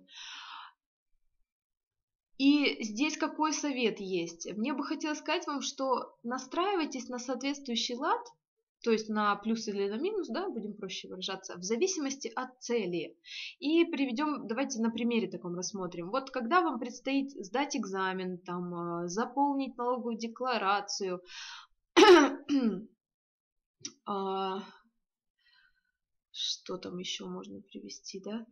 И 2.38 2.84
здесь 2.84 3.18
какой 3.18 3.52
совет 3.52 4.00
есть? 4.00 4.52
Мне 4.56 4.74
бы 4.74 4.84
хотелось 4.84 5.20
сказать 5.20 5.48
вам, 5.48 5.62
что 5.62 6.16
настраивайтесь 6.24 7.10
на 7.10 7.18
соответствующий 7.18 7.96
лад, 7.96 8.22
то 8.84 8.92
есть 8.92 9.10
на 9.10 9.36
плюс 9.36 9.68
или 9.68 9.90
на 9.90 9.98
минус, 9.98 10.28
да, 10.30 10.48
будем 10.48 10.76
проще 10.76 11.08
выражаться, 11.08 11.58
в 11.58 11.64
зависимости 11.64 12.32
от 12.36 12.50
цели. 12.62 13.18
И 13.60 13.86
приведем, 13.86 14.48
давайте 14.48 14.80
на 14.80 14.92
примере 14.92 15.28
таком 15.28 15.56
рассмотрим. 15.56 16.12
Вот 16.12 16.30
когда 16.30 16.62
вам 16.62 16.80
предстоит 16.80 17.32
сдать 17.32 17.76
экзамен, 17.76 18.38
там, 18.38 19.04
э, 19.04 19.08
заполнить 19.08 19.76
налоговую 19.76 20.18
декларацию, 20.18 21.24
а, 24.06 24.64
что 26.32 26.78
там 26.78 26.98
еще 26.98 27.26
можно 27.26 27.62
привести, 27.62 28.20
да? 28.20 28.46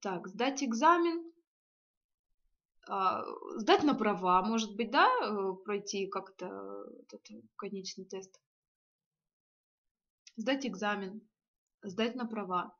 Так, 0.00 0.28
сдать 0.28 0.62
экзамен, 0.62 1.32
а, 2.88 3.24
сдать 3.56 3.82
на 3.82 3.94
права, 3.94 4.42
может 4.42 4.76
быть, 4.76 4.90
да, 4.90 5.08
э, 5.22 5.52
пройти 5.64 6.06
как-то 6.06 6.86
этот 7.02 7.26
конечный 7.56 8.04
тест. 8.04 8.40
Сдать 10.36 10.66
экзамен, 10.66 11.20
сдать 11.82 12.14
на 12.14 12.26
права, 12.26 12.76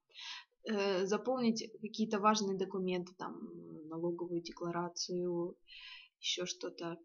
э, 0.64 1.06
заполнить 1.06 1.68
какие-то 1.80 2.20
важные 2.20 2.56
документы, 2.56 3.14
там, 3.14 3.88
налоговую 3.88 4.42
декларацию, 4.42 5.56
еще 6.20 6.46
что-то. 6.46 6.98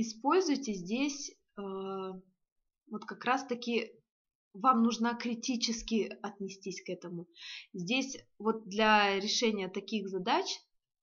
Используйте 0.00 0.72
здесь 0.72 1.30
э, 1.30 1.62
вот 1.62 3.04
как 3.06 3.24
раз-таки 3.24 3.92
вам 4.52 4.82
нужно 4.82 5.14
критически 5.14 6.18
отнестись 6.22 6.82
к 6.82 6.88
этому. 6.88 7.28
Здесь 7.72 8.18
вот 8.38 8.68
для 8.68 9.18
решения 9.18 9.68
таких 9.68 10.08
задач 10.08 10.46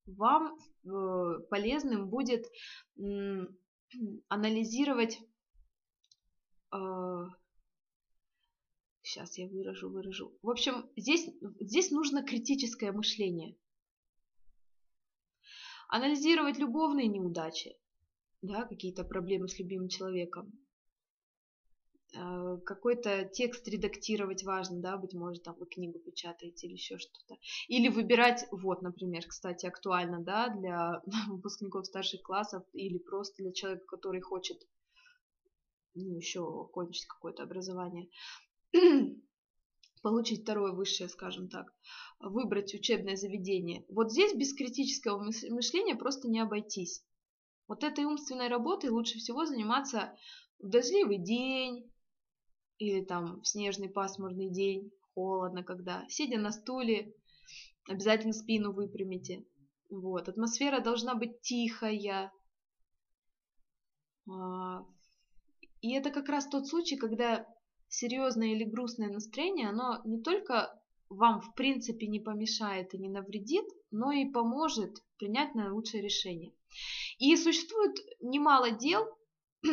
вам 0.05 0.55
э, 0.55 1.39
полезным 1.49 2.09
будет 2.09 2.45
э, 2.97 3.01
анализировать 4.27 5.19
э, 6.73 6.77
сейчас 9.07 9.37
я 9.37 9.47
выражу, 9.47 9.89
выражу. 9.89 10.37
В 10.41 10.49
общем, 10.49 10.89
здесь, 10.97 11.29
здесь 11.61 11.91
нужно 11.91 12.23
критическое 12.23 12.91
мышление. 12.91 13.55
Анализировать 15.87 16.57
любовные 16.57 17.07
неудачи, 17.07 17.77
да, 18.41 18.65
какие-то 18.65 19.03
проблемы 19.03 19.47
с 19.47 19.57
любимым 19.59 19.89
человеком. 19.89 20.51
Э, 22.13 22.57
какой-то 22.65 23.25
текст 23.25 23.67
редактировать 23.67 24.43
важно, 24.43 24.79
да, 24.79 24.97
быть 24.97 25.13
может, 25.13 25.43
там 25.43 25.55
вы 25.59 25.65
книгу 25.65 25.99
печатаете 25.99 26.67
или 26.67 26.73
еще 26.73 26.97
что-то. 26.97 27.37
Или 27.67 27.89
выбирать, 27.89 28.45
вот, 28.51 28.81
например, 28.81 29.25
кстати, 29.27 29.65
актуально, 29.65 30.21
да, 30.21 30.49
для 30.49 31.01
выпускников 31.27 31.85
старших 31.85 32.21
классов 32.21 32.63
или 32.73 32.97
просто 32.97 33.43
для 33.43 33.51
человека, 33.51 33.85
который 33.85 34.21
хочет 34.21 34.65
ну, 35.95 36.15
еще 36.15 36.41
окончить 36.41 37.07
какое-то 37.07 37.43
образование, 37.43 38.09
получить 40.01 40.43
второе 40.43 40.71
высшее, 40.71 41.09
скажем 41.09 41.49
так, 41.49 41.73
выбрать 42.19 42.73
учебное 42.73 43.15
заведение. 43.15 43.83
Вот 43.89 44.11
здесь 44.11 44.33
без 44.33 44.53
критического 44.53 45.21
мышления 45.23 45.95
просто 45.95 46.29
не 46.29 46.39
обойтись. 46.39 47.03
Вот 47.67 47.83
этой 47.83 48.05
умственной 48.05 48.47
работой 48.47 48.89
лучше 48.89 49.17
всего 49.17 49.45
заниматься 49.45 50.17
в 50.59 50.69
дождливый 50.69 51.17
день 51.17 51.91
или 52.77 53.03
там 53.03 53.41
в 53.41 53.47
снежный 53.47 53.89
пасмурный 53.89 54.49
день, 54.49 54.91
холодно 55.13 55.63
когда, 55.63 56.05
сидя 56.09 56.37
на 56.37 56.51
стуле, 56.51 57.13
обязательно 57.87 58.33
спину 58.33 58.71
выпрямите. 58.71 59.45
Вот, 59.89 60.29
атмосфера 60.29 60.79
должна 60.79 61.15
быть 61.15 61.41
тихая. 61.41 62.31
А, 64.29 64.85
и 65.81 65.93
это 65.93 66.11
как 66.11 66.29
раз 66.29 66.47
тот 66.47 66.67
случай, 66.67 66.97
когда 66.97 67.47
серьезное 67.89 68.49
или 68.49 68.63
грустное 68.63 69.09
настроение, 69.09 69.69
оно 69.69 70.01
не 70.05 70.21
только 70.21 70.76
вам 71.09 71.41
в 71.41 71.53
принципе 71.53 72.07
не 72.07 72.19
помешает 72.19 72.93
и 72.93 72.97
не 72.97 73.09
навредит, 73.09 73.65
но 73.91 74.11
и 74.11 74.29
поможет 74.29 75.03
принять 75.17 75.55
наилучшее 75.55 76.03
решение. 76.03 76.53
И 77.17 77.35
существует 77.35 77.95
немало 78.19 78.71
дел, 78.71 79.07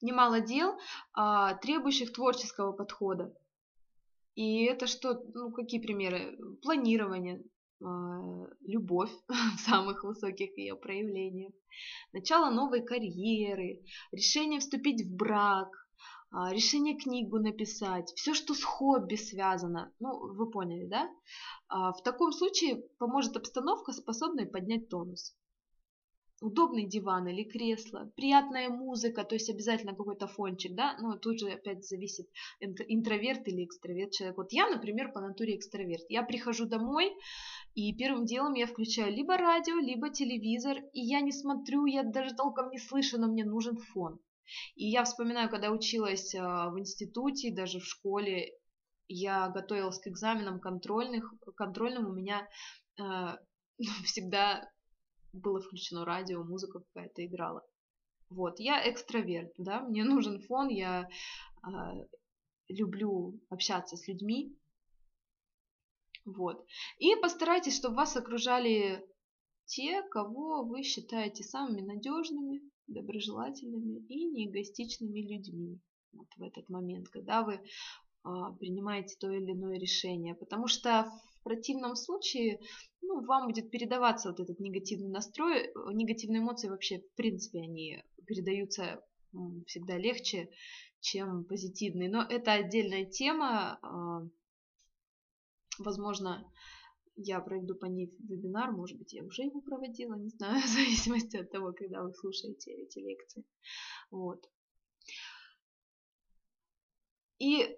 немало 0.00 0.40
дел, 0.40 0.78
а, 1.12 1.54
требующих 1.54 2.12
творческого 2.12 2.72
подхода. 2.72 3.34
И 4.34 4.64
это 4.64 4.86
что, 4.86 5.14
ну 5.34 5.50
какие 5.50 5.80
примеры? 5.80 6.38
Планирование, 6.62 7.42
а, 7.82 8.46
любовь 8.60 9.10
в 9.28 9.58
самых 9.60 10.04
высоких 10.04 10.56
ее 10.58 10.76
проявлениях, 10.76 11.52
начало 12.12 12.50
новой 12.50 12.84
карьеры, 12.84 13.82
решение 14.12 14.60
вступить 14.60 15.06
в 15.06 15.16
брак, 15.16 15.85
решение 16.32 16.98
книгу 16.98 17.38
написать, 17.38 18.12
все, 18.16 18.34
что 18.34 18.54
с 18.54 18.62
хобби 18.62 19.16
связано, 19.16 19.92
ну, 20.00 20.34
вы 20.34 20.50
поняли, 20.50 20.86
да? 20.86 21.10
А, 21.68 21.92
в 21.92 22.02
таком 22.02 22.32
случае 22.32 22.82
поможет 22.98 23.36
обстановка, 23.36 23.92
способная 23.92 24.46
поднять 24.46 24.88
тонус 24.88 25.34
удобный 26.40 26.86
диван 26.86 27.28
или 27.28 27.44
кресло, 27.44 28.12
приятная 28.14 28.68
музыка, 28.68 29.24
то 29.24 29.34
есть 29.34 29.48
обязательно 29.48 29.94
какой-то 29.94 30.26
фончик, 30.26 30.74
да, 30.74 30.96
но 31.00 31.16
тут 31.16 31.40
же 31.40 31.48
опять 31.48 31.86
зависит, 31.86 32.28
интроверт 32.60 33.48
или 33.48 33.64
экстраверт 33.64 34.12
человек. 34.12 34.36
Вот 34.36 34.52
я, 34.52 34.68
например, 34.68 35.12
по 35.12 35.20
натуре 35.20 35.56
экстраверт. 35.56 36.04
Я 36.08 36.22
прихожу 36.22 36.66
домой, 36.66 37.10
и 37.74 37.94
первым 37.94 38.26
делом 38.26 38.54
я 38.54 38.66
включаю 38.66 39.12
либо 39.14 39.36
радио, 39.36 39.78
либо 39.78 40.10
телевизор, 40.10 40.78
и 40.92 41.00
я 41.00 41.20
не 41.20 41.32
смотрю, 41.32 41.86
я 41.86 42.02
даже 42.02 42.34
толком 42.34 42.70
не 42.70 42.78
слышу, 42.78 43.18
но 43.18 43.28
мне 43.28 43.44
нужен 43.44 43.76
фон. 43.76 44.20
И 44.74 44.86
я 44.88 45.04
вспоминаю, 45.04 45.50
когда 45.50 45.70
училась 45.70 46.34
а, 46.34 46.70
в 46.70 46.78
институте, 46.78 47.54
даже 47.54 47.80
в 47.80 47.84
школе, 47.84 48.52
я 49.08 49.48
готовилась 49.48 49.98
к 49.98 50.08
экзаменам 50.08 50.60
контрольных, 50.60 51.32
контрольным 51.56 52.06
у 52.06 52.12
меня 52.12 52.48
э, 52.98 53.02
всегда 54.04 54.68
было 55.32 55.60
включено 55.60 56.04
радио, 56.04 56.42
музыка 56.42 56.80
какая-то 56.80 57.24
играла. 57.24 57.64
Вот, 58.28 58.58
я 58.58 58.90
экстраверт, 58.90 59.52
да, 59.58 59.80
мне 59.82 60.04
нужен 60.04 60.40
фон, 60.42 60.68
я 60.68 61.08
э, 61.64 61.68
люблю 62.68 63.40
общаться 63.48 63.96
с 63.96 64.08
людьми, 64.08 64.56
вот. 66.24 66.66
И 66.98 67.14
постарайтесь, 67.14 67.76
чтобы 67.76 67.96
вас 67.96 68.16
окружали 68.16 69.06
те, 69.66 70.02
кого 70.02 70.64
вы 70.64 70.82
считаете 70.82 71.44
самыми 71.44 71.82
надежными, 71.82 72.62
доброжелательными 72.86 73.98
и 74.06 74.24
неэгоистичными 74.26 75.20
людьми 75.20 75.80
вот 76.12 76.28
в 76.36 76.42
этот 76.42 76.68
момент, 76.68 77.08
когда 77.08 77.42
вы 77.42 77.60
а, 78.22 78.52
принимаете 78.52 79.16
то 79.20 79.30
или 79.30 79.52
иное 79.52 79.78
решение. 79.78 80.34
Потому 80.34 80.66
что 80.66 81.10
в 81.40 81.42
противном 81.44 81.94
случае 81.94 82.60
ну, 83.02 83.24
вам 83.24 83.46
будет 83.46 83.70
передаваться 83.70 84.30
вот 84.30 84.40
этот 84.40 84.58
негативный 84.58 85.08
настрой. 85.08 85.70
Негативные 85.92 86.40
эмоции 86.40 86.68
вообще, 86.68 87.00
в 87.00 87.14
принципе, 87.14 87.60
они 87.60 88.02
передаются 88.26 89.02
всегда 89.66 89.96
легче, 89.96 90.48
чем 91.00 91.44
позитивные. 91.44 92.08
Но 92.08 92.22
это 92.22 92.52
отдельная 92.52 93.04
тема. 93.04 93.78
А, 93.82 94.22
возможно, 95.78 96.50
я 97.16 97.40
проведу 97.40 97.74
по 97.74 97.86
ней 97.86 98.12
вебинар, 98.18 98.72
может 98.72 98.98
быть, 98.98 99.12
я 99.12 99.24
уже 99.24 99.42
его 99.42 99.60
проводила, 99.60 100.14
не 100.14 100.28
знаю, 100.28 100.60
в 100.62 100.66
зависимости 100.66 101.36
от 101.36 101.50
того, 101.50 101.72
когда 101.72 102.02
вы 102.02 102.12
слушаете 102.14 102.72
эти 102.72 102.98
лекции. 102.98 103.44
Вот. 104.10 104.44
И 107.38 107.76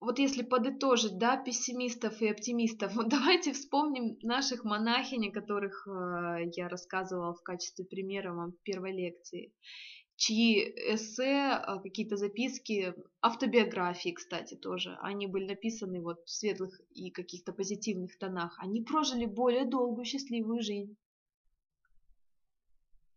вот 0.00 0.18
если 0.18 0.42
подытожить, 0.42 1.18
да, 1.18 1.36
пессимистов 1.36 2.20
и 2.20 2.28
оптимистов, 2.28 2.94
вот 2.96 3.08
давайте 3.08 3.52
вспомним 3.52 4.18
наших 4.22 4.64
монахинь, 4.64 5.28
о 5.28 5.32
которых 5.32 5.86
э, 5.86 6.50
я 6.54 6.68
рассказывала 6.68 7.34
в 7.34 7.42
качестве 7.42 7.84
примера 7.84 8.32
вам 8.32 8.52
в 8.52 8.62
первой 8.62 8.92
лекции, 8.92 9.52
чьи 10.16 10.62
эссе, 10.94 11.60
э, 11.66 11.80
какие-то 11.82 12.16
записки, 12.16 12.94
автобиографии, 13.20 14.10
кстати, 14.10 14.54
тоже, 14.54 14.96
они 15.02 15.26
были 15.26 15.46
написаны 15.46 16.00
вот 16.00 16.24
в 16.24 16.30
светлых 16.30 16.80
и 16.94 17.10
каких-то 17.10 17.52
позитивных 17.52 18.18
тонах, 18.18 18.56
они 18.58 18.82
прожили 18.82 19.26
более 19.26 19.66
долгую 19.66 20.04
счастливую 20.04 20.62
жизнь 20.62 20.96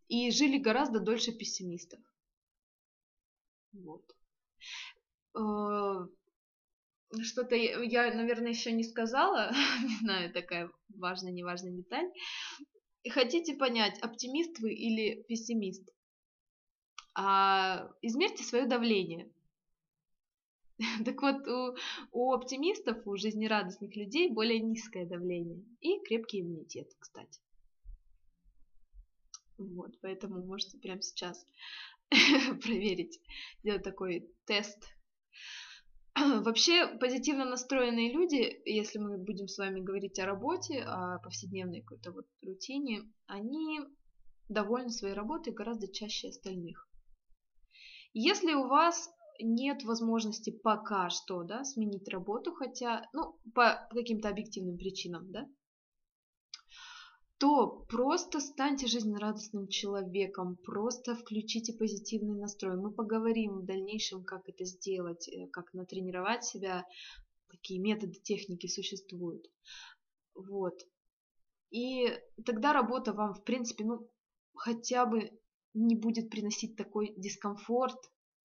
и 0.10 0.32
жили 0.32 0.58
гораздо 0.58 1.00
дольше 1.00 1.32
пессимистов. 1.32 2.00
Вот. 3.72 4.04
Э, 5.36 6.08
что-то 7.22 7.56
я, 7.56 8.14
наверное, 8.14 8.50
еще 8.50 8.72
не 8.72 8.84
сказала, 8.84 9.52
не 9.84 9.96
знаю, 9.98 10.34
такая 10.34 10.70
важная, 10.90 11.32
неважная 11.32 11.72
деталь. 11.72 12.12
Хотите 13.10 13.56
понять, 13.56 13.98
оптимист 14.00 14.60
вы 14.60 14.74
или 14.74 15.24
пессимист? 15.24 15.88
А, 17.22 17.92
измерьте 18.02 18.44
свое 18.46 18.66
давление. 18.66 19.30
Так 21.04 21.22
вот, 21.22 21.46
у, 21.50 21.76
у 22.14 22.32
оптимистов, 22.32 23.06
у 23.06 23.18
жизнерадостных 23.18 23.94
людей 23.98 24.32
более 24.32 24.62
низкое 24.62 25.06
давление 25.06 25.62
и 25.82 26.00
крепкий 26.00 26.40
иммунитет, 26.40 26.88
кстати. 26.98 27.42
Вот, 29.58 30.00
поэтому 30.02 30.46
можете 30.46 30.78
прямо 30.78 31.02
сейчас 31.02 31.46
проверить, 32.64 33.20
сделать 33.62 33.84
такой 33.84 34.32
тест 34.46 34.82
Вообще 36.16 36.88
позитивно 37.00 37.44
настроенные 37.44 38.14
люди, 38.14 38.62
если 38.64 38.98
мы 38.98 39.18
будем 39.18 39.50
с 39.50 39.58
вами 39.58 39.82
говорить 39.82 40.20
о 40.20 40.26
работе, 40.26 40.84
о 40.84 41.20
повседневной 41.20 41.82
какой-то 41.82 42.14
вот 42.14 42.28
рутине, 42.42 43.02
они 43.28 43.82
довольны 44.48 44.90
своей 44.90 45.16
работой 45.16 45.52
гораздо 45.52 45.92
чаще 45.92 46.30
остальных. 46.30 46.89
Если 48.14 48.54
у 48.54 48.68
вас 48.68 49.10
нет 49.40 49.84
возможности 49.84 50.50
пока 50.52 51.10
что 51.10 51.44
да, 51.44 51.64
сменить 51.64 52.08
работу, 52.10 52.54
хотя, 52.54 53.08
ну, 53.14 53.40
по 53.54 53.88
каким-то 53.92 54.30
объективным 54.30 54.78
причинам, 54.78 55.32
да, 55.32 55.48
то 57.40 57.86
просто 57.88 58.42
станьте 58.42 58.88
жизнерадостным 58.88 59.70
человеком, 59.70 60.58
просто 60.58 61.16
включите 61.16 61.74
позитивный 61.74 62.38
настрой. 62.38 62.76
Мы 62.76 62.92
поговорим 62.92 63.60
в 63.60 63.66
дальнейшем, 63.66 64.26
как 64.26 64.50
это 64.50 64.66
сделать, 64.66 65.30
э, 65.30 65.48
как 65.48 65.74
натренировать 65.74 66.44
себя, 66.44 66.86
какие 67.48 67.80
методы, 67.80 68.20
техники 68.22 68.68
существуют. 68.68 69.46
Вот. 70.36 70.82
И 71.72 72.10
тогда 72.46 72.74
работа 72.74 73.14
вам, 73.14 73.34
в 73.34 73.44
принципе, 73.46 73.86
ну, 73.86 74.10
хотя 74.54 75.06
бы 75.06 75.32
не 75.74 75.96
будет 75.96 76.30
приносить 76.30 76.76
такой 76.76 77.14
дискомфорт, 77.18 78.00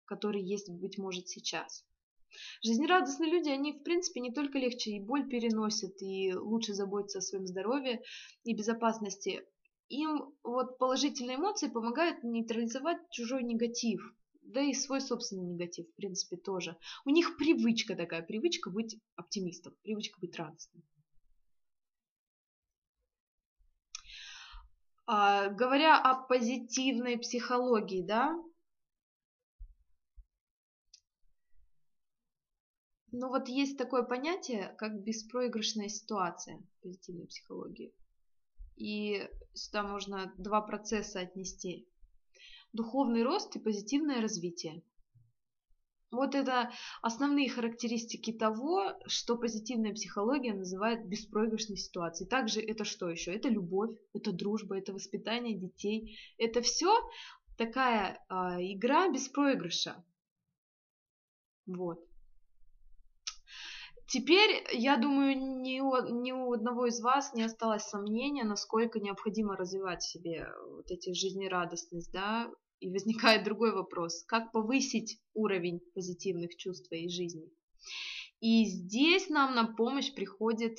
который 0.05 0.43
есть, 0.43 0.71
быть 0.71 0.99
может, 0.99 1.29
сейчас. 1.29 1.85
Жизнерадостные 2.63 3.31
люди, 3.31 3.49
они, 3.49 3.73
в 3.73 3.83
принципе, 3.83 4.21
не 4.21 4.33
только 4.33 4.59
легче 4.59 4.93
и 4.93 5.01
боль 5.01 5.29
переносят, 5.29 6.01
и 6.03 6.35
лучше 6.35 6.75
заботятся 6.75 7.19
о 7.19 7.23
своем 7.23 7.47
здоровье 7.47 8.03
и 8.45 8.55
безопасности. 8.55 9.45
Им 9.89 10.35
вот 10.43 10.79
положительные 10.79 11.37
эмоции 11.37 11.69
помогают 11.69 12.23
нейтрализовать 12.23 12.99
чужой 13.11 13.43
негатив, 13.43 14.03
да 14.43 14.61
и 14.61 14.75
свой 14.75 15.01
собственный 15.01 15.47
негатив, 15.47 15.87
в 15.89 15.95
принципе, 15.95 16.37
тоже. 16.37 16.77
У 17.05 17.11
них 17.11 17.37
привычка 17.39 17.95
такая, 17.97 18.23
привычка 18.23 18.71
быть 18.71 18.99
оптимистом, 19.17 19.75
привычка 19.83 20.21
быть 20.21 20.37
радостным. 20.37 20.83
Говоря 25.09 25.99
о 25.99 26.27
позитивной 26.27 27.19
психологии, 27.19 28.03
да, 28.07 28.37
Ну 33.11 33.29
вот 33.29 33.49
есть 33.49 33.79
такое 33.79 34.03
понятие, 34.03 34.75
как 34.77 35.03
беспроигрышная 35.03 35.89
ситуация 35.89 36.59
в 36.59 36.83
позитивной 36.83 37.27
психологии. 37.27 37.95
И 38.77 39.29
сюда 39.55 39.83
можно 39.83 40.33
два 40.37 40.61
процесса 40.61 41.21
отнести. 41.21 41.89
Духовный 42.75 43.23
рост 43.23 43.57
и 43.57 43.61
позитивное 43.61 44.21
развитие. 44.21 44.83
Вот 46.11 46.35
это 46.35 46.71
основные 47.03 47.51
характеристики 47.51 48.33
того, 48.33 48.95
что 49.07 49.37
позитивная 49.37 49.93
психология 49.93 50.55
называет 50.55 51.07
беспроигрышной 51.07 51.77
ситуацией. 51.77 52.29
Также 52.29 52.61
это 52.61 52.85
что 52.85 53.11
еще? 53.11 53.35
Это 53.35 53.51
любовь, 53.51 53.91
это 54.15 54.33
дружба, 54.33 54.79
это 54.79 54.95
воспитание 54.95 55.59
детей. 55.59 56.19
Это 56.39 56.63
все 56.63 56.95
такая 57.59 58.25
э, 58.31 58.35
игра 58.73 59.11
без 59.11 59.29
проигрыша. 59.29 60.03
Вот. 61.67 62.03
Теперь, 64.07 64.65
я 64.73 64.97
думаю, 64.97 65.37
ни 65.37 65.81
у, 65.81 66.23
ни 66.23 66.33
у 66.33 66.55
одного 66.55 66.87
из 66.87 66.99
вас 67.03 67.35
не 67.35 67.43
осталось 67.43 67.83
сомнения, 67.83 68.45
насколько 68.45 68.99
необходимо 69.01 69.55
развивать 69.55 70.03
в 70.03 70.11
себе 70.11 70.49
вот 70.71 70.91
эти 70.91 71.13
жизнерадостность, 71.13 72.11
да, 72.11 72.51
и 72.81 72.91
возникает 72.91 73.45
другой 73.45 73.73
вопрос, 73.73 74.25
как 74.25 74.53
повысить 74.53 75.21
уровень 75.35 75.81
позитивных 75.95 76.57
чувств 76.57 76.87
своей 76.87 77.09
жизни. 77.09 77.51
И 78.41 78.65
здесь 78.67 79.29
нам 79.29 79.55
на 79.55 79.67
помощь 79.67 80.13
приходит 80.15 80.79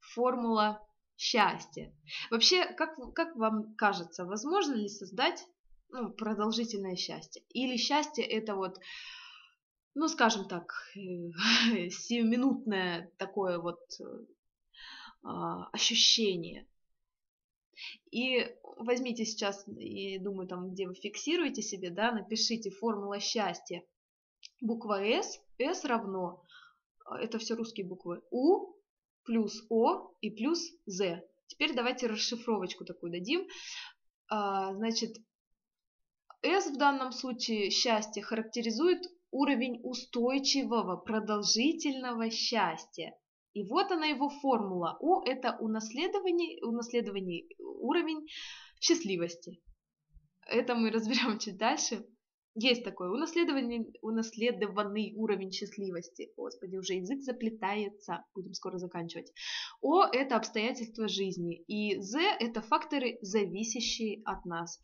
формула 0.00 0.84
счастья. 1.16 1.94
Вообще, 2.30 2.64
как, 2.74 2.96
как 3.14 3.36
вам 3.36 3.74
кажется, 3.74 4.24
возможно 4.24 4.74
ли 4.74 4.88
создать 4.88 5.46
ну, 5.90 6.10
продолжительное 6.10 6.96
счастье? 6.96 7.42
Или 7.50 7.76
счастье 7.76 8.24
это 8.24 8.54
вот, 8.54 8.78
ну, 9.94 10.08
скажем 10.08 10.48
так, 10.48 10.72
сиюминутное 10.94 13.12
такое 13.18 13.58
вот 13.58 13.80
э, 14.00 14.24
ощущение? 15.72 16.66
И 18.10 18.46
возьмите 18.76 19.24
сейчас, 19.24 19.64
я 19.66 20.20
думаю, 20.20 20.48
там, 20.48 20.70
где 20.70 20.86
вы 20.86 20.94
фиксируете 20.94 21.62
себе, 21.62 21.90
да, 21.90 22.12
напишите 22.12 22.70
формула 22.70 23.20
счастья. 23.20 23.82
Буква 24.60 25.04
S, 25.04 25.40
S 25.58 25.84
равно, 25.84 26.42
а, 27.04 27.18
это 27.20 27.38
все 27.38 27.54
русские 27.54 27.86
буквы, 27.86 28.22
U 28.30 28.76
плюс 29.24 29.64
О 29.68 30.12
и 30.20 30.30
плюс 30.30 30.60
Z. 30.86 31.22
Теперь 31.46 31.74
давайте 31.74 32.06
расшифровочку 32.06 32.84
такую 32.84 33.12
дадим. 33.12 33.46
А, 34.28 34.74
значит, 34.74 35.16
S 36.42 36.70
в 36.70 36.76
данном 36.76 37.12
случае 37.12 37.70
счастье 37.70 38.22
характеризует 38.22 39.02
уровень 39.30 39.80
устойчивого, 39.82 40.96
продолжительного 40.96 42.30
счастья. 42.30 43.16
И 43.54 43.64
вот 43.64 43.90
она 43.90 44.06
его 44.06 44.28
формула. 44.28 44.96
О– 45.00 45.22
это 45.26 45.56
унаследование, 45.58 46.62
унаследование 46.64 47.46
уровень 47.58 48.26
счастливости. 48.80 49.60
Это 50.46 50.74
мы 50.74 50.90
разберем 50.92 51.38
чуть 51.38 51.56
дальше. 51.56 52.04
Есть 52.60 52.82
такой 52.82 53.08
унаследованный, 53.08 53.94
унаследованный 54.02 55.12
уровень 55.14 55.52
счастливости. 55.52 56.32
Господи, 56.36 56.76
уже 56.76 56.94
язык 56.94 57.20
заплетается. 57.20 58.24
Будем 58.34 58.52
скоро 58.52 58.78
заканчивать. 58.78 59.32
О– 59.80 60.04
это 60.12 60.36
обстоятельства 60.36 61.06
жизни. 61.06 61.62
И 61.68 62.00
З– 62.00 62.18
это 62.40 62.60
факторы, 62.60 63.18
зависящие 63.22 64.22
от 64.24 64.44
нас. 64.44 64.80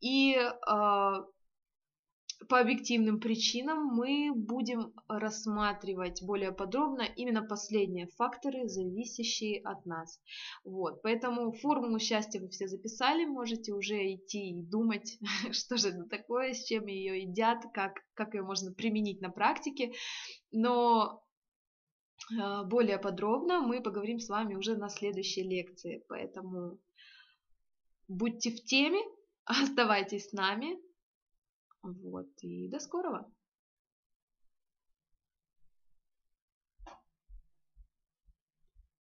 И 0.00 0.34
э, 0.34 1.12
по 2.46 2.60
объективным 2.60 3.18
причинам 3.18 3.86
мы 3.86 4.32
будем 4.34 4.94
рассматривать 5.08 6.22
более 6.22 6.52
подробно 6.52 7.02
именно 7.02 7.42
последние 7.42 8.06
факторы, 8.16 8.68
зависящие 8.68 9.60
от 9.62 9.84
нас. 9.86 10.20
Вот, 10.64 11.02
поэтому 11.02 11.52
формулу 11.52 11.98
счастья 11.98 12.40
вы 12.40 12.48
все 12.48 12.68
записали, 12.68 13.24
можете 13.24 13.72
уже 13.72 14.14
идти 14.14 14.50
и 14.50 14.62
думать, 14.62 15.18
что 15.50 15.76
же 15.76 15.88
это 15.88 16.04
такое, 16.04 16.54
с 16.54 16.64
чем 16.64 16.86
ее 16.86 17.22
едят, 17.22 17.64
как, 17.74 17.94
как 18.14 18.34
ее 18.34 18.42
можно 18.42 18.72
применить 18.72 19.20
на 19.20 19.30
практике. 19.30 19.92
Но 20.52 21.24
а, 22.40 22.64
более 22.64 22.98
подробно 22.98 23.60
мы 23.60 23.82
поговорим 23.82 24.20
с 24.20 24.28
вами 24.28 24.54
уже 24.54 24.76
на 24.76 24.88
следующей 24.88 25.42
лекции, 25.42 26.04
поэтому 26.08 26.78
будьте 28.06 28.50
в 28.50 28.62
теме, 28.64 29.00
оставайтесь 29.44 30.28
с 30.28 30.32
нами, 30.32 30.78
вот, 31.82 32.28
и 32.42 32.68
до 32.68 32.80
скорого! 32.80 33.30